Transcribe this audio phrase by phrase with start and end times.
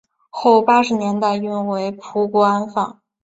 [0.31, 3.01] 后八十年代运回葡国安放。